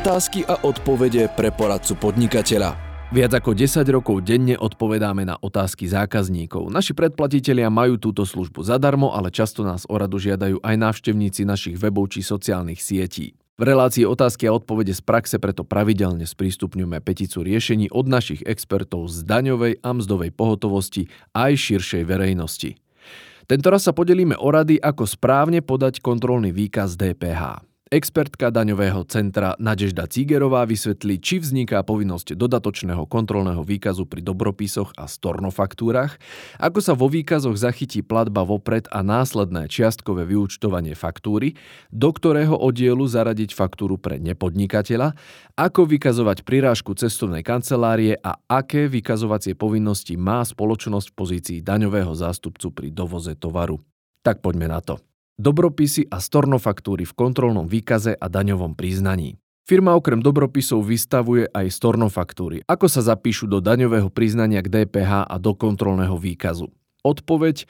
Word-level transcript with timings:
otázky 0.00 0.48
a 0.48 0.56
odpovede 0.64 1.28
pre 1.36 1.52
poradcu 1.52 1.92
podnikateľa. 1.92 2.72
Viac 3.12 3.36
ako 3.36 3.52
10 3.52 3.84
rokov 3.92 4.24
denne 4.24 4.56
odpovedáme 4.56 5.28
na 5.28 5.36
otázky 5.36 5.84
zákazníkov. 5.84 6.72
Naši 6.72 6.96
predplatitelia 6.96 7.68
majú 7.68 8.00
túto 8.00 8.24
službu 8.24 8.64
zadarmo, 8.64 9.12
ale 9.12 9.28
často 9.28 9.60
nás 9.60 9.84
o 9.84 10.00
radu 10.00 10.16
žiadajú 10.16 10.64
aj 10.64 10.76
návštevníci 10.80 11.44
našich 11.44 11.76
webov 11.76 12.16
či 12.16 12.24
sociálnych 12.24 12.80
sietí. 12.80 13.36
V 13.60 13.62
relácii 13.68 14.08
otázky 14.08 14.48
a 14.48 14.56
odpovede 14.56 14.96
z 14.96 15.04
praxe 15.04 15.36
preto 15.36 15.68
pravidelne 15.68 16.24
sprístupňujeme 16.24 17.04
peticu 17.04 17.44
riešení 17.44 17.92
od 17.92 18.08
našich 18.08 18.40
expertov 18.48 19.04
z 19.12 19.20
daňovej 19.28 19.84
a 19.84 19.90
mzdovej 19.92 20.32
pohotovosti 20.32 21.12
aj 21.36 21.60
širšej 21.60 22.08
verejnosti. 22.08 22.80
Tento 23.44 23.68
raz 23.68 23.84
sa 23.84 23.92
podelíme 23.92 24.32
o 24.40 24.48
rady, 24.48 24.80
ako 24.80 25.04
správne 25.04 25.60
podať 25.60 26.00
kontrolný 26.00 26.56
výkaz 26.56 26.96
DPH. 26.96 27.69
Expertka 27.90 28.54
daňového 28.54 29.02
centra 29.10 29.58
Nadežda 29.58 30.06
Cigerová 30.06 30.62
vysvetlí, 30.62 31.18
či 31.18 31.42
vzniká 31.42 31.82
povinnosť 31.82 32.38
dodatočného 32.38 33.02
kontrolného 33.10 33.66
výkazu 33.66 34.06
pri 34.06 34.22
dobropisoch 34.22 34.94
a 34.94 35.10
stornofaktúrach, 35.10 36.14
ako 36.62 36.78
sa 36.78 36.94
vo 36.94 37.10
výkazoch 37.10 37.58
zachytí 37.58 38.06
platba 38.06 38.46
vopred 38.46 38.86
a 38.94 39.02
následné 39.02 39.66
čiastkové 39.66 40.22
vyúčtovanie 40.22 40.94
faktúry, 40.94 41.58
do 41.90 42.14
ktorého 42.14 42.54
oddielu 42.54 43.02
zaradiť 43.02 43.58
faktúru 43.58 43.98
pre 43.98 44.22
nepodnikateľa, 44.22 45.10
ako 45.58 45.90
vykazovať 45.90 46.46
prirážku 46.46 46.94
cestovnej 46.94 47.42
kancelárie 47.42 48.14
a 48.22 48.38
aké 48.46 48.86
vykazovacie 48.86 49.58
povinnosti 49.58 50.14
má 50.14 50.46
spoločnosť 50.46 51.10
v 51.10 51.16
pozícii 51.18 51.58
daňového 51.58 52.14
zástupcu 52.14 52.70
pri 52.70 52.94
dovoze 52.94 53.34
tovaru. 53.34 53.82
Tak 54.22 54.46
poďme 54.46 54.70
na 54.70 54.78
to 54.78 55.09
dobropisy 55.40 56.12
a 56.12 56.20
stornofaktúry 56.20 57.08
v 57.08 57.16
kontrolnom 57.16 57.64
výkaze 57.64 58.12
a 58.12 58.26
daňovom 58.28 58.76
priznaní. 58.76 59.40
Firma 59.64 59.96
okrem 59.96 60.20
dobropisov 60.20 60.84
vystavuje 60.84 61.48
aj 61.48 61.72
stornofaktúry, 61.72 62.60
ako 62.68 62.86
sa 62.90 63.00
zapíšu 63.00 63.48
do 63.48 63.64
daňového 63.64 64.12
priznania 64.12 64.60
k 64.60 64.68
DPH 64.68 65.24
a 65.24 65.36
do 65.40 65.56
kontrolného 65.56 66.20
výkazu. 66.20 66.68
Odpoveď 67.00 67.64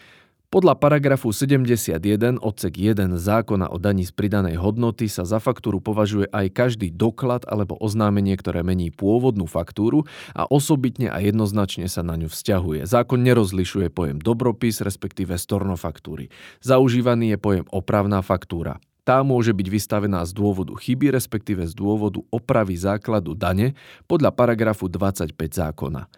podľa 0.51 0.75
paragrafu 0.83 1.31
71 1.31 2.43
odsek 2.43 2.75
1 2.75 3.15
zákona 3.15 3.71
o 3.71 3.79
daní 3.79 4.03
z 4.03 4.11
pridanej 4.11 4.59
hodnoty 4.59 5.07
sa 5.07 5.23
za 5.23 5.39
faktúru 5.39 5.79
považuje 5.79 6.27
aj 6.27 6.51
každý 6.51 6.91
doklad 6.91 7.47
alebo 7.47 7.79
oznámenie, 7.79 8.35
ktoré 8.35 8.67
mení 8.67 8.91
pôvodnú 8.91 9.47
faktúru 9.47 10.11
a 10.35 10.51
osobitne 10.51 11.07
a 11.07 11.23
jednoznačne 11.23 11.87
sa 11.87 12.03
na 12.03 12.19
ňu 12.19 12.27
vzťahuje. 12.27 12.83
Zákon 12.83 13.23
nerozlišuje 13.23 13.95
pojem 13.95 14.19
dobropis, 14.19 14.83
respektíve 14.83 15.39
stornofaktúry. 15.39 16.35
Zaužívaný 16.67 17.39
je 17.39 17.39
pojem 17.39 17.65
opravná 17.71 18.19
faktúra. 18.19 18.83
Tá 19.07 19.23
môže 19.23 19.55
byť 19.55 19.69
vystavená 19.71 20.27
z 20.27 20.35
dôvodu 20.35 20.75
chyby, 20.75 21.15
respektíve 21.15 21.63
z 21.63 21.79
dôvodu 21.79 22.19
opravy 22.35 22.75
základu 22.75 23.39
dane 23.39 23.79
podľa 24.11 24.35
paragrafu 24.35 24.91
25 24.91 25.31
zákona. 25.31 26.11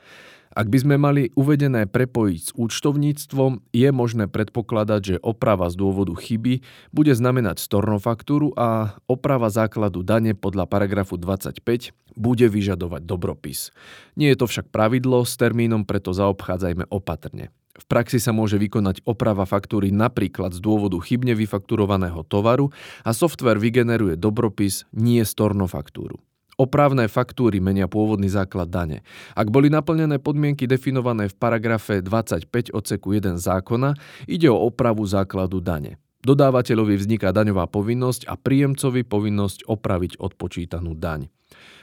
Ak 0.52 0.68
by 0.68 0.78
sme 0.84 0.96
mali 1.00 1.32
uvedené 1.32 1.88
prepojiť 1.88 2.40
s 2.44 2.50
účtovníctvom, 2.52 3.72
je 3.72 3.88
možné 3.88 4.28
predpokladať, 4.28 5.00
že 5.00 5.16
oprava 5.24 5.72
z 5.72 5.80
dôvodu 5.80 6.12
chyby 6.12 6.60
bude 6.92 7.16
znamenať 7.16 7.56
stornofaktúru 7.56 8.52
a 8.52 8.92
oprava 9.08 9.48
základu 9.48 10.04
dane 10.04 10.36
podľa 10.36 10.68
paragrafu 10.68 11.16
25 11.16 11.96
bude 12.20 12.46
vyžadovať 12.52 13.00
dobropis. 13.08 13.72
Nie 14.12 14.36
je 14.36 14.44
to 14.44 14.46
však 14.48 14.68
pravidlo, 14.68 15.24
s 15.24 15.40
termínom 15.40 15.88
preto 15.88 16.12
zaobchádzajme 16.12 16.92
opatrne. 16.92 17.48
V 17.72 17.84
praxi 17.88 18.20
sa 18.20 18.36
môže 18.36 18.60
vykonať 18.60 19.08
oprava 19.08 19.48
faktúry 19.48 19.88
napríklad 19.88 20.52
z 20.52 20.60
dôvodu 20.60 21.00
chybne 21.00 21.32
vyfakturovaného 21.32 22.20
tovaru 22.28 22.68
a 23.00 23.16
software 23.16 23.56
vygeneruje 23.56 24.20
dobropis, 24.20 24.84
nie 24.92 25.24
stornofaktúru. 25.24 26.20
Opravné 26.62 27.10
faktúry 27.10 27.58
menia 27.58 27.90
pôvodný 27.90 28.30
základ 28.30 28.70
dane. 28.70 29.02
Ak 29.34 29.50
boli 29.50 29.66
naplnené 29.66 30.22
podmienky 30.22 30.70
definované 30.70 31.26
v 31.26 31.34
paragrafe 31.34 31.98
25 31.98 32.70
odseku 32.70 33.18
1 33.18 33.34
zákona, 33.42 33.98
ide 34.30 34.46
o 34.46 34.70
opravu 34.70 35.02
základu 35.02 35.58
dane. 35.58 35.98
Dodávateľovi 36.22 36.94
vzniká 36.94 37.34
daňová 37.34 37.66
povinnosť 37.66 38.30
a 38.30 38.38
príjemcovi 38.38 39.02
povinnosť 39.02 39.66
opraviť 39.66 40.22
odpočítanú 40.22 40.94
daň. 40.94 41.26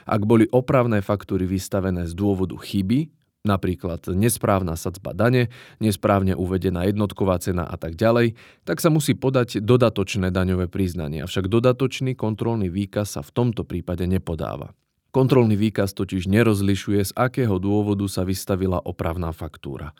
Ak 0.08 0.24
boli 0.24 0.48
opravné 0.48 1.04
faktúry 1.04 1.44
vystavené 1.44 2.08
z 2.08 2.16
dôvodu 2.16 2.56
chyby, 2.56 3.19
napríklad 3.44 4.04
nesprávna 4.12 4.76
sadzba 4.76 5.16
dane, 5.16 5.48
nesprávne 5.80 6.36
uvedená 6.36 6.84
jednotková 6.88 7.40
cena 7.40 7.64
a 7.64 7.76
tak 7.80 7.96
ďalej, 7.96 8.36
tak 8.68 8.84
sa 8.84 8.92
musí 8.92 9.16
podať 9.16 9.64
dodatočné 9.64 10.28
daňové 10.28 10.68
priznanie. 10.68 11.24
Avšak 11.24 11.48
dodatočný 11.48 12.12
kontrolný 12.16 12.68
výkaz 12.68 13.16
sa 13.16 13.22
v 13.24 13.32
tomto 13.32 13.64
prípade 13.64 14.04
nepodáva. 14.04 14.76
Kontrolný 15.10 15.58
výkaz 15.58 15.90
totiž 15.98 16.30
nerozlišuje, 16.30 17.00
z 17.02 17.12
akého 17.18 17.58
dôvodu 17.58 18.06
sa 18.06 18.22
vystavila 18.22 18.78
opravná 18.78 19.34
faktúra. 19.34 19.90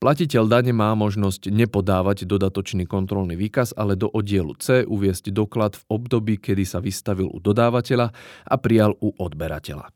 Platiteľ 0.00 0.48
dane 0.48 0.72
má 0.72 0.96
možnosť 0.96 1.52
nepodávať 1.52 2.24
dodatočný 2.24 2.88
kontrolný 2.88 3.36
výkaz, 3.36 3.76
ale 3.76 4.00
do 4.00 4.08
oddielu 4.08 4.56
C 4.56 4.82
uviesť 4.88 5.28
doklad 5.28 5.76
v 5.76 5.84
období, 5.92 6.34
kedy 6.40 6.64
sa 6.64 6.80
vystavil 6.80 7.28
u 7.28 7.36
dodávateľa 7.36 8.08
a 8.48 8.54
prijal 8.56 8.96
u 8.96 9.12
odberateľa. 9.12 9.92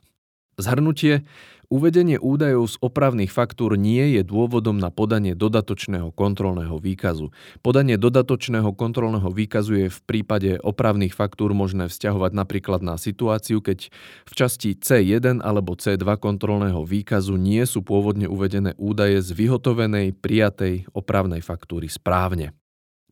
Zhrnutie. 0.61 1.27
Uvedenie 1.75 2.23
údajov 2.23 2.71
z 2.71 2.77
opravných 2.87 3.35
faktúr 3.35 3.75
nie 3.75 4.15
je 4.15 4.23
dôvodom 4.23 4.79
na 4.79 4.95
podanie 4.95 5.35
dodatočného 5.35 6.15
kontrolného 6.15 6.79
výkazu. 6.79 7.35
Podanie 7.67 7.99
dodatočného 7.99 8.71
kontrolného 8.79 9.27
výkazu 9.27 9.83
je 9.83 9.89
v 9.91 10.01
prípade 10.07 10.63
opravných 10.63 11.11
faktúr 11.11 11.51
možné 11.51 11.91
vzťahovať 11.91 12.31
napríklad 12.31 12.79
na 12.79 12.95
situáciu, 12.95 13.59
keď 13.59 13.91
v 14.23 14.33
časti 14.39 14.79
C1 14.79 15.43
alebo 15.43 15.75
C2 15.75 16.07
kontrolného 16.23 16.87
výkazu 16.87 17.35
nie 17.35 17.67
sú 17.67 17.83
pôvodne 17.83 18.31
uvedené 18.31 18.79
údaje 18.79 19.19
z 19.19 19.35
vyhotovenej, 19.35 20.15
prijatej 20.15 20.87
opravnej 20.95 21.43
faktúry 21.43 21.91
správne. 21.91 22.55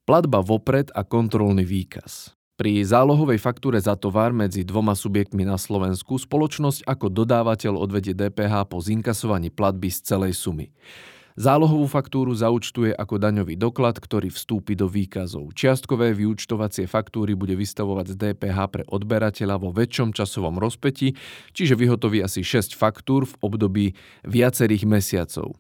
Platba 0.06 0.39
vopred 0.39 0.95
a 0.95 1.03
kontrolný 1.03 1.67
výkaz. 1.67 2.39
Pri 2.62 2.78
zálohovej 2.87 3.43
faktúre 3.43 3.83
za 3.83 3.99
tovar 3.99 4.31
medzi 4.31 4.62
dvoma 4.62 4.95
subjektmi 4.95 5.43
na 5.43 5.59
Slovensku 5.59 6.15
spoločnosť 6.15 6.87
ako 6.87 7.11
dodávateľ 7.11 7.75
odvedie 7.75 8.15
DPH 8.15 8.71
po 8.71 8.78
zinkasovaní 8.78 9.50
platby 9.50 9.91
z 9.91 9.99
celej 10.06 10.39
sumy. 10.39 10.71
Zálohovú 11.34 11.91
faktúru 11.91 12.31
zaučtuje 12.31 12.95
ako 12.95 13.19
daňový 13.19 13.59
doklad, 13.59 13.99
ktorý 13.99 14.31
vstúpi 14.31 14.78
do 14.78 14.87
výkazov. 14.87 15.51
Čiastkové 15.59 16.15
vyúčtovacie 16.15 16.87
faktúry 16.87 17.34
bude 17.34 17.59
vystavovať 17.59 18.15
z 18.15 18.31
DPH 18.31 18.59
pre 18.71 18.87
odberateľa 18.87 19.59
vo 19.59 19.75
väčšom 19.75 20.15
časovom 20.15 20.62
rozpeti, 20.62 21.19
čiže 21.51 21.75
vyhotoví 21.75 22.22
asi 22.22 22.47
6 22.47 22.78
faktúr 22.78 23.27
v 23.27 23.34
období 23.43 23.99
viacerých 24.22 24.87
mesiacov. 24.87 25.59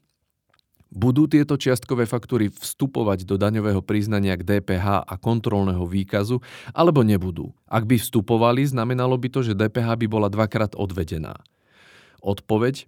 Budú 0.92 1.24
tieto 1.24 1.56
čiastkové 1.56 2.04
faktúry 2.04 2.52
vstupovať 2.52 3.24
do 3.24 3.40
daňového 3.40 3.80
priznania 3.80 4.36
k 4.36 4.44
DPH 4.44 5.08
a 5.08 5.14
kontrolného 5.16 5.88
výkazu, 5.88 6.44
alebo 6.76 7.00
nebudú? 7.00 7.56
Ak 7.64 7.88
by 7.88 7.96
vstupovali, 7.96 8.68
znamenalo 8.68 9.16
by 9.16 9.32
to, 9.32 9.40
že 9.40 9.56
DPH 9.56 9.88
by 10.04 10.06
bola 10.06 10.28
dvakrát 10.28 10.76
odvedená. 10.76 11.40
Odpoveď? 12.20 12.84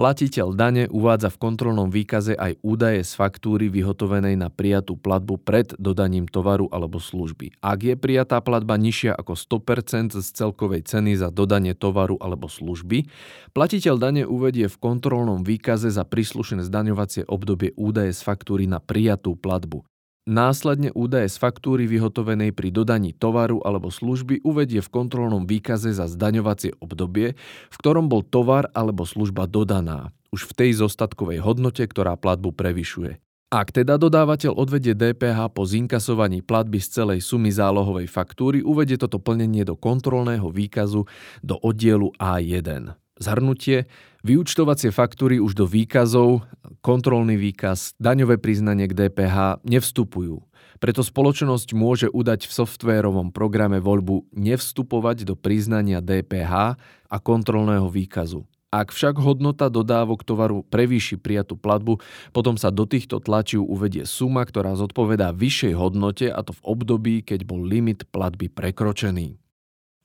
Platiteľ 0.00 0.56
dane 0.56 0.88
uvádza 0.88 1.28
v 1.28 1.36
kontrolnom 1.36 1.92
výkaze 1.92 2.32
aj 2.32 2.56
údaje 2.64 3.04
z 3.04 3.12
faktúry 3.20 3.68
vyhotovenej 3.68 4.32
na 4.32 4.48
prijatú 4.48 4.96
platbu 4.96 5.36
pred 5.44 5.76
dodaním 5.76 6.24
tovaru 6.24 6.72
alebo 6.72 6.96
služby. 6.96 7.60
Ak 7.60 7.84
je 7.84 8.00
prijatá 8.00 8.40
platba 8.40 8.80
nižšia 8.80 9.12
ako 9.12 9.36
100% 9.36 10.16
z 10.16 10.28
celkovej 10.32 10.88
ceny 10.88 11.20
za 11.20 11.28
dodanie 11.28 11.76
tovaru 11.76 12.16
alebo 12.16 12.48
služby, 12.48 13.12
platiteľ 13.52 14.00
dane 14.00 14.24
uvedie 14.24 14.72
v 14.72 14.80
kontrolnom 14.80 15.44
výkaze 15.44 15.92
za 15.92 16.08
príslušné 16.08 16.64
zdaňovacie 16.64 17.28
obdobie 17.28 17.76
údaje 17.76 18.16
z 18.16 18.24
faktúry 18.24 18.64
na 18.64 18.80
prijatú 18.80 19.36
platbu. 19.36 19.84
Následne 20.30 20.94
údaje 20.94 21.26
z 21.26 21.42
faktúry 21.42 21.90
vyhotovenej 21.90 22.54
pri 22.54 22.70
dodaní 22.70 23.10
tovaru 23.10 23.66
alebo 23.66 23.90
služby 23.90 24.46
uvedie 24.46 24.78
v 24.78 24.86
kontrolnom 24.86 25.42
výkaze 25.42 25.90
za 25.90 26.06
zdaňovacie 26.06 26.78
obdobie, 26.78 27.34
v 27.66 27.76
ktorom 27.82 28.06
bol 28.06 28.22
tovar 28.22 28.70
alebo 28.70 29.02
služba 29.02 29.50
dodaná, 29.50 30.14
už 30.30 30.46
v 30.46 30.52
tej 30.54 30.70
zostatkovej 30.86 31.42
hodnote, 31.42 31.82
ktorá 31.82 32.14
platbu 32.14 32.54
prevyšuje. 32.54 33.18
Ak 33.50 33.74
teda 33.74 33.98
dodávateľ 33.98 34.54
odvedie 34.54 34.94
DPH 34.94 35.50
po 35.50 35.66
zinkasovaní 35.66 36.46
platby 36.46 36.78
z 36.78 37.02
celej 37.02 37.26
sumy 37.26 37.50
zálohovej 37.50 38.06
faktúry, 38.06 38.62
uvedie 38.62 38.94
toto 38.94 39.18
plnenie 39.18 39.66
do 39.66 39.74
kontrolného 39.74 40.46
výkazu 40.54 41.10
do 41.42 41.58
oddielu 41.58 42.14
A1. 42.22 42.94
Zhrnutie, 43.20 43.84
vyučtovacie 44.24 44.88
faktúry 44.88 45.44
už 45.44 45.52
do 45.52 45.68
výkazov, 45.68 46.48
kontrolný 46.80 47.36
výkaz, 47.36 47.92
daňové 48.00 48.40
priznanie 48.40 48.88
k 48.88 48.96
DPH 48.96 49.60
nevstupujú. 49.60 50.40
Preto 50.80 51.04
spoločnosť 51.04 51.76
môže 51.76 52.08
udať 52.08 52.48
v 52.48 52.56
softvérovom 52.56 53.28
programe 53.36 53.76
voľbu 53.84 54.32
nevstupovať 54.32 55.28
do 55.28 55.36
priznania 55.36 56.00
DPH 56.00 56.80
a 57.12 57.16
kontrolného 57.20 57.92
výkazu. 57.92 58.48
Ak 58.72 58.94
však 58.94 59.20
hodnota 59.20 59.68
dodávok 59.68 60.24
tovaru 60.24 60.64
prevýši 60.64 61.20
prijatú 61.20 61.60
platbu, 61.60 62.00
potom 62.32 62.56
sa 62.56 62.72
do 62.72 62.88
týchto 62.88 63.20
tlačiv 63.20 63.66
uvedie 63.66 64.08
suma, 64.08 64.46
ktorá 64.48 64.72
zodpovedá 64.80 65.36
vyššej 65.36 65.74
hodnote 65.76 66.26
a 66.32 66.40
to 66.40 66.56
v 66.56 66.64
období, 66.64 67.14
keď 67.20 67.44
bol 67.44 67.60
limit 67.60 68.08
platby 68.08 68.48
prekročený. 68.48 69.36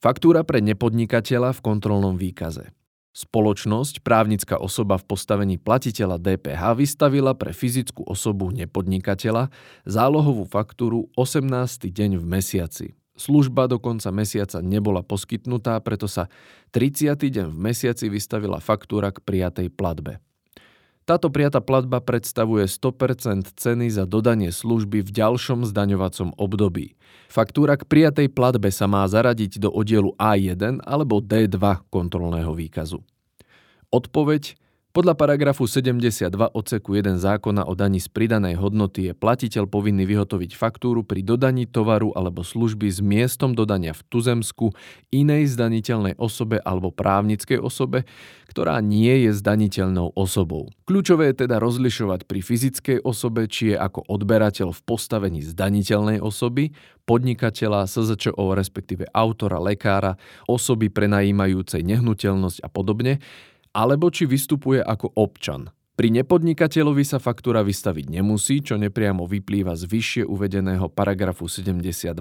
Faktúra 0.04 0.44
pre 0.44 0.60
nepodnikateľa 0.60 1.56
v 1.56 1.64
kontrolnom 1.64 2.20
výkaze. 2.20 2.76
Spoločnosť, 3.16 4.04
právnická 4.04 4.60
osoba 4.60 5.00
v 5.00 5.08
postavení 5.08 5.56
platiteľa 5.56 6.20
DPH 6.20 6.76
vystavila 6.76 7.32
pre 7.32 7.56
fyzickú 7.56 8.04
osobu 8.04 8.52
nepodnikateľa 8.52 9.56
zálohovú 9.88 10.44
faktúru 10.44 11.08
18. 11.16 11.96
deň 11.96 12.20
v 12.20 12.26
mesiaci. 12.28 12.88
Služba 13.16 13.72
do 13.72 13.80
konca 13.80 14.12
mesiaca 14.12 14.60
nebola 14.60 15.00
poskytnutá, 15.00 15.80
preto 15.80 16.12
sa 16.12 16.28
30. 16.76 17.16
deň 17.16 17.56
v 17.56 17.60
mesiaci 17.72 18.12
vystavila 18.12 18.60
faktúra 18.60 19.16
k 19.16 19.24
prijatej 19.24 19.72
platbe. 19.72 20.20
Táto 21.06 21.30
prijatá 21.30 21.62
platba 21.62 22.02
predstavuje 22.02 22.66
100% 22.66 23.54
ceny 23.54 23.94
za 23.94 24.10
dodanie 24.10 24.50
služby 24.50 25.06
v 25.06 25.10
ďalšom 25.14 25.62
zdaňovacom 25.70 26.34
období. 26.34 26.98
Faktúra 27.30 27.78
k 27.78 27.86
prijatej 27.86 28.34
platbe 28.34 28.74
sa 28.74 28.90
má 28.90 29.06
zaradiť 29.06 29.62
do 29.62 29.70
oddielu 29.70 30.18
A1 30.18 30.82
alebo 30.82 31.22
D2 31.22 31.62
kontrolného 31.94 32.58
výkazu. 32.58 33.06
Odpoveď 33.94 34.58
podľa 34.96 35.12
paragrafu 35.12 35.68
72 35.68 36.32
odseku 36.56 36.96
1 36.96 37.20
zákona 37.20 37.68
o 37.68 37.76
daní 37.76 38.00
z 38.00 38.08
pridanej 38.08 38.56
hodnoty 38.56 39.12
je 39.12 39.14
platiteľ 39.14 39.68
povinný 39.68 40.08
vyhotoviť 40.08 40.56
faktúru 40.56 41.04
pri 41.04 41.20
dodaní 41.20 41.68
tovaru 41.68 42.16
alebo 42.16 42.48
služby 42.48 42.88
s 42.88 43.04
miestom 43.04 43.52
dodania 43.52 43.92
v 43.92 44.00
tuzemsku 44.08 44.72
inej 45.12 45.52
zdaniteľnej 45.52 46.16
osobe 46.16 46.64
alebo 46.64 46.96
právnickej 46.96 47.60
osobe, 47.60 48.08
ktorá 48.48 48.80
nie 48.80 49.28
je 49.28 49.36
zdaniteľnou 49.36 50.16
osobou. 50.16 50.72
Kľúčové 50.88 51.36
je 51.36 51.44
teda 51.44 51.60
rozlišovať 51.60 52.24
pri 52.24 52.40
fyzickej 52.40 53.04
osobe, 53.04 53.52
či 53.52 53.76
je 53.76 53.78
ako 53.78 54.08
odberateľ 54.08 54.72
v 54.72 54.82
postavení 54.88 55.44
zdaniteľnej 55.44 56.24
osoby, 56.24 56.72
podnikateľa, 57.04 57.84
SZČO, 57.86 58.56
respektíve 58.56 59.12
autora, 59.12 59.60
lekára, 59.60 60.16
osoby 60.48 60.88
prenajímajúcej 60.88 61.84
nehnuteľnosť 61.84 62.64
a 62.64 62.70
podobne, 62.72 63.20
alebo 63.76 64.08
či 64.08 64.24
vystupuje 64.24 64.80
ako 64.80 65.12
občan. 65.20 65.76
Pri 65.96 66.12
nepodnikateľovi 66.12 67.08
sa 67.08 67.24
faktúra 67.24 67.64
vystaviť 67.64 68.12
nemusí, 68.12 68.60
čo 68.60 68.76
nepriamo 68.76 69.24
vyplýva 69.28 69.76
z 69.80 69.88
vyššie 69.88 70.24
uvedeného 70.28 70.92
paragrafu 70.92 71.48
72, 71.48 72.16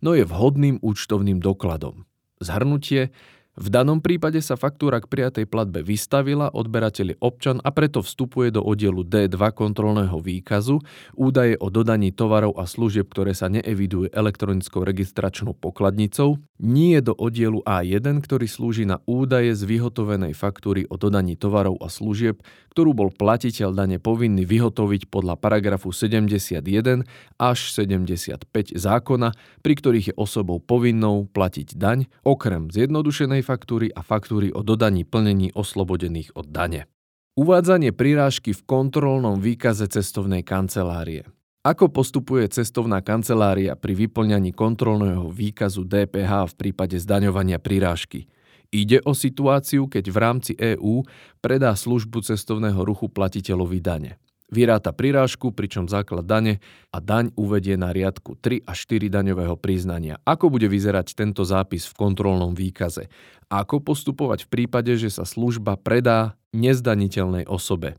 no 0.00 0.10
je 0.16 0.24
vhodným 0.24 0.80
účtovným 0.80 1.36
dokladom. 1.40 2.08
Zhrnutie 2.40 3.12
v 3.60 3.68
danom 3.68 4.00
prípade 4.00 4.40
sa 4.40 4.56
faktúra 4.56 5.04
k 5.04 5.10
prijatej 5.12 5.44
platbe 5.44 5.84
vystavila, 5.84 6.48
odberateľ 6.48 7.12
je 7.12 7.16
občan 7.20 7.60
a 7.60 7.68
preto 7.68 8.00
vstupuje 8.00 8.48
do 8.48 8.64
oddielu 8.64 9.04
D2 9.04 9.36
kontrolného 9.52 10.16
výkazu 10.16 10.80
údaje 11.12 11.60
o 11.60 11.68
dodaní 11.68 12.08
tovarov 12.08 12.56
a 12.56 12.64
služieb, 12.64 13.12
ktoré 13.12 13.36
sa 13.36 13.52
neevidujú 13.52 14.16
elektronickou 14.16 14.80
registračnou 14.80 15.52
pokladnicou, 15.52 16.40
nie 16.56 16.96
do 17.04 17.12
oddielu 17.12 17.60
A1, 17.68 18.24
ktorý 18.24 18.48
slúži 18.48 18.88
na 18.88 19.04
údaje 19.04 19.52
z 19.52 19.68
vyhotovenej 19.68 20.32
faktúry 20.32 20.88
o 20.88 20.96
dodaní 20.96 21.36
tovarov 21.36 21.76
a 21.84 21.92
služieb, 21.92 22.40
ktorú 22.72 22.96
bol 22.96 23.08
platiteľ 23.12 23.76
dane 23.76 24.00
povinný 24.00 24.48
vyhotoviť 24.48 25.12
podľa 25.12 25.36
paragrafu 25.36 25.92
71 25.92 27.04
až 27.36 27.58
75 27.76 28.48
zákona, 28.72 29.36
pri 29.60 29.74
ktorých 29.76 30.06
je 30.12 30.14
osobou 30.16 30.64
povinnou 30.64 31.28
platiť 31.28 31.76
daň, 31.76 32.08
okrem 32.24 32.72
zjednodušenej 32.72 33.49
cestovnej 33.50 33.58
faktúry 33.58 33.88
a 33.90 34.00
faktúry 34.06 34.48
o 34.54 34.62
dodaní 34.62 35.02
plnení 35.02 35.50
oslobodených 35.58 36.38
od 36.38 36.46
dane. 36.54 36.86
Uvádzanie 37.34 37.90
prirážky 37.90 38.54
v 38.54 38.62
kontrolnom 38.62 39.42
výkaze 39.42 39.90
cestovnej 39.90 40.46
kancelárie. 40.46 41.26
Ako 41.66 41.90
postupuje 41.90 42.46
cestovná 42.48 43.02
kancelária 43.02 43.74
pri 43.74 44.06
vyplňaní 44.06 44.54
kontrolného 44.54 45.28
výkazu 45.28 45.82
DPH 45.82 46.54
v 46.54 46.54
prípade 46.56 46.96
zdaňovania 46.96 47.58
prirážky? 47.58 48.30
Ide 48.70 49.02
o 49.02 49.18
situáciu, 49.18 49.90
keď 49.90 50.04
v 50.14 50.16
rámci 50.16 50.52
EÚ 50.54 51.02
predá 51.42 51.74
službu 51.74 52.22
cestovného 52.22 52.86
ruchu 52.86 53.10
platiteľovi 53.10 53.82
dane. 53.82 54.16
Vyráta 54.50 54.90
prirážku, 54.90 55.54
pričom 55.54 55.86
základ 55.86 56.26
dane 56.26 56.58
a 56.90 56.98
daň 56.98 57.30
uvedie 57.38 57.78
na 57.78 57.94
riadku 57.94 58.34
3 58.34 58.66
a 58.66 58.74
4 58.74 59.06
daňového 59.06 59.54
priznania. 59.54 60.18
Ako 60.26 60.50
bude 60.50 60.66
vyzerať 60.66 61.14
tento 61.14 61.46
zápis 61.46 61.86
v 61.86 61.94
kontrolnom 61.94 62.50
výkaze? 62.58 63.06
Ako 63.46 63.78
postupovať 63.78 64.46
v 64.46 64.50
prípade, 64.50 64.92
že 64.98 65.10
sa 65.14 65.22
služba 65.22 65.78
predá 65.78 66.34
nezdaniteľnej 66.50 67.46
osobe? 67.46 67.94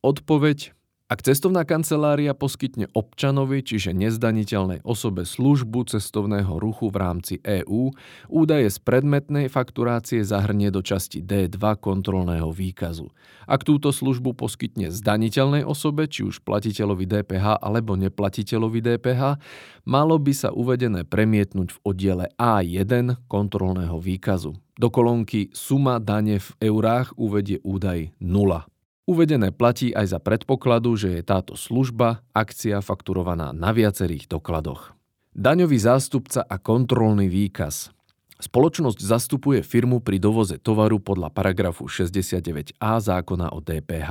Odpoveď 0.00 0.72
ak 1.12 1.28
cestovná 1.28 1.68
kancelária 1.68 2.32
poskytne 2.32 2.88
občanovi, 2.96 3.60
čiže 3.60 3.92
nezdaniteľnej 3.92 4.80
osobe 4.80 5.28
službu 5.28 5.92
cestovného 5.92 6.56
ruchu 6.56 6.88
v 6.88 6.96
rámci 6.96 7.34
EÚ, 7.44 7.92
údaje 8.32 8.72
z 8.72 8.80
predmetnej 8.80 9.52
fakturácie 9.52 10.24
zahrnie 10.24 10.72
do 10.72 10.80
časti 10.80 11.20
D2 11.20 11.60
kontrolného 11.76 12.48
výkazu. 12.48 13.12
Ak 13.44 13.60
túto 13.60 13.92
službu 13.92 14.32
poskytne 14.32 14.88
zdaniteľnej 14.88 15.68
osobe, 15.68 16.08
či 16.08 16.24
už 16.24 16.40
platiteľovi 16.48 17.04
DPH 17.04 17.60
alebo 17.60 17.92
neplatiteľovi 17.92 18.80
DPH, 18.80 19.36
malo 19.84 20.16
by 20.16 20.32
sa 20.32 20.48
uvedené 20.48 21.04
premietnúť 21.04 21.76
v 21.76 21.78
oddiele 21.84 22.32
A1 22.40 23.20
kontrolného 23.28 24.00
výkazu. 24.00 24.56
Do 24.80 24.88
kolónky 24.88 25.52
Suma 25.52 26.00
dane 26.00 26.40
v 26.40 26.72
eurách 26.72 27.12
uvedie 27.20 27.60
údaj 27.60 28.16
0. 28.16 28.71
Uvedené 29.02 29.50
platí 29.50 29.90
aj 29.90 30.14
za 30.14 30.20
predpokladu, 30.22 30.94
že 30.94 31.18
je 31.18 31.22
táto 31.26 31.58
služba, 31.58 32.22
akcia 32.30 32.78
fakturovaná 32.78 33.50
na 33.50 33.74
viacerých 33.74 34.30
dokladoch. 34.30 34.94
Daňový 35.34 35.74
zástupca 35.74 36.46
a 36.46 36.56
kontrolný 36.62 37.26
výkaz. 37.26 37.90
Spoločnosť 38.38 39.02
zastupuje 39.02 39.62
firmu 39.66 39.98
pri 39.98 40.22
dovoze 40.22 40.54
tovaru 40.58 41.02
podľa 41.02 41.34
paragrafu 41.34 41.90
69a 41.90 42.98
zákona 43.02 43.50
o 43.50 43.58
DPH. 43.58 44.10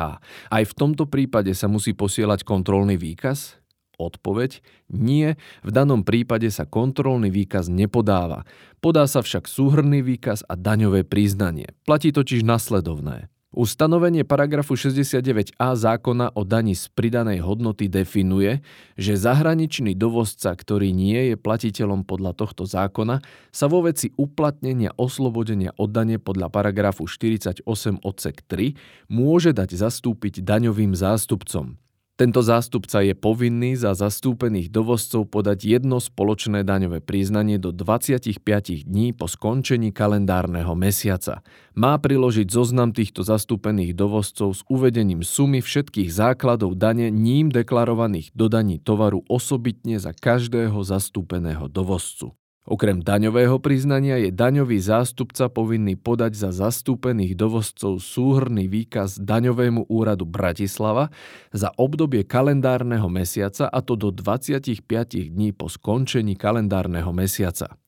Aj 0.52 0.64
v 0.64 0.74
tomto 0.76 1.08
prípade 1.08 1.56
sa 1.56 1.72
musí 1.72 1.96
posielať 1.96 2.44
kontrolný 2.44 3.00
výkaz? 3.00 3.60
Odpoveď 3.96 4.60
nie, 4.92 5.40
v 5.64 5.72
danom 5.72 6.04
prípade 6.04 6.52
sa 6.52 6.68
kontrolný 6.68 7.32
výkaz 7.32 7.72
nepodáva. 7.72 8.44
Podá 8.84 9.08
sa 9.08 9.24
však 9.24 9.48
súhrný 9.48 10.04
výkaz 10.04 10.44
a 10.52 10.60
daňové 10.60 11.08
priznanie. 11.08 11.72
Platí 11.88 12.12
totiž 12.12 12.44
nasledovné. 12.44 13.32
Ustanovenie 13.52 14.24
paragrafu 14.24 14.80
69a 14.80 15.76
zákona 15.76 16.40
o 16.40 16.48
daní 16.48 16.72
z 16.72 16.88
pridanej 16.88 17.44
hodnoty 17.44 17.92
definuje, 17.92 18.64
že 18.96 19.20
zahraničný 19.20 19.92
dovozca, 19.92 20.56
ktorý 20.56 20.96
nie 20.96 21.20
je 21.28 21.36
platiteľom 21.36 22.08
podľa 22.08 22.32
tohto 22.32 22.64
zákona, 22.64 23.20
sa 23.52 23.68
vo 23.68 23.84
veci 23.84 24.16
uplatnenia 24.16 24.96
oslobodenia 24.96 25.76
od 25.76 25.92
dane 25.92 26.16
podľa 26.16 26.48
paragrafu 26.48 27.12
48 27.12 27.68
odsek 28.00 28.40
3 28.48 29.12
môže 29.12 29.52
dať 29.52 29.76
zastúpiť 29.76 30.48
daňovým 30.48 30.96
zástupcom. 30.96 31.76
Tento 32.22 32.46
zástupca 32.46 33.02
je 33.02 33.18
povinný 33.18 33.74
za 33.74 33.98
zastúpených 33.98 34.70
dovozcov 34.70 35.26
podať 35.34 35.66
jedno 35.66 35.98
spoločné 35.98 36.62
daňové 36.62 37.02
priznanie 37.02 37.58
do 37.58 37.74
25 37.74 38.38
dní 38.86 39.10
po 39.10 39.26
skončení 39.26 39.90
kalendárneho 39.90 40.78
mesiaca. 40.78 41.42
Má 41.74 41.98
priložiť 41.98 42.46
zoznam 42.46 42.94
týchto 42.94 43.26
zastúpených 43.26 43.98
dovozcov 43.98 44.54
s 44.54 44.62
uvedením 44.70 45.26
sumy 45.26 45.66
všetkých 45.66 46.14
základov 46.14 46.78
dane 46.78 47.10
ním 47.10 47.50
deklarovaných 47.50 48.30
dodaní 48.38 48.78
tovaru 48.78 49.26
osobitne 49.26 49.98
za 49.98 50.14
každého 50.14 50.78
zastúpeného 50.86 51.66
dovozcu. 51.74 52.38
Okrem 52.62 53.02
daňového 53.02 53.58
priznania 53.58 54.22
je 54.22 54.30
daňový 54.30 54.78
zástupca 54.78 55.50
povinný 55.50 55.98
podať 55.98 56.38
za 56.38 56.50
zastúpených 56.54 57.34
dovozcov 57.34 57.98
súhrný 57.98 58.70
výkaz 58.70 59.18
daňovému 59.18 59.90
úradu 59.90 60.30
Bratislava 60.30 61.10
za 61.50 61.74
obdobie 61.74 62.22
kalendárneho 62.22 63.10
mesiaca 63.10 63.66
a 63.66 63.82
to 63.82 63.98
do 63.98 64.14
25 64.14 64.78
dní 65.34 65.58
po 65.58 65.74
skončení 65.74 66.38
kalendárneho 66.38 67.10
mesiaca. 67.10 67.82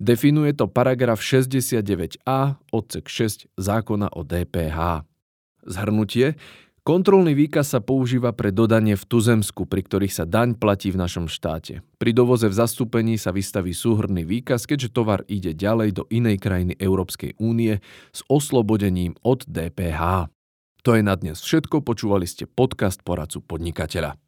Definuje 0.00 0.56
to 0.56 0.64
paragraf 0.64 1.20
69a 1.20 2.56
odsek 2.72 3.12
6 3.12 3.52
zákona 3.60 4.16
o 4.16 4.24
DPH. 4.24 5.04
Zhrnutie 5.66 6.40
Kontrolný 6.86 7.34
výkaz 7.34 7.74
sa 7.74 7.82
používa 7.82 8.30
pre 8.30 8.54
dodanie 8.54 8.94
v 8.94 9.02
tuzemsku, 9.10 9.66
pri 9.66 9.82
ktorých 9.82 10.22
sa 10.22 10.22
daň 10.22 10.54
platí 10.54 10.94
v 10.94 11.02
našom 11.02 11.26
štáte. 11.26 11.82
Pri 11.98 12.14
dovoze 12.14 12.46
v 12.46 12.54
zastúpení 12.54 13.18
sa 13.18 13.34
vystaví 13.34 13.74
súhrný 13.74 14.22
výkaz, 14.22 14.70
keďže 14.70 14.94
tovar 14.94 15.26
ide 15.26 15.50
ďalej 15.50 15.98
do 15.98 16.06
inej 16.14 16.38
krajiny 16.38 16.78
Európskej 16.78 17.42
únie 17.42 17.82
s 18.14 18.22
oslobodením 18.30 19.18
od 19.26 19.42
DPH. 19.50 20.30
To 20.86 20.94
je 20.94 21.02
na 21.02 21.18
dnes 21.18 21.42
všetko, 21.42 21.82
počúvali 21.82 22.22
ste 22.22 22.46
podcast 22.46 23.02
poradcu 23.02 23.42
podnikateľa. 23.42 24.25